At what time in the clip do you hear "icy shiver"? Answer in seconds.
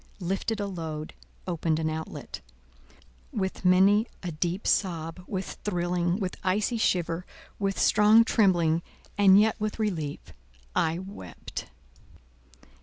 6.43-7.23